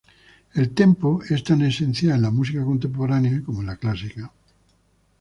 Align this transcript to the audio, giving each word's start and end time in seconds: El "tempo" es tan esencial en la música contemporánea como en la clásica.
El 0.55 0.71
"tempo" 0.71 1.21
es 1.29 1.43
tan 1.43 1.61
esencial 1.61 2.15
en 2.15 2.21
la 2.23 2.31
música 2.31 2.65
contemporánea 2.65 3.43
como 3.45 3.59
en 3.61 3.67
la 3.67 3.75
clásica. 3.77 4.31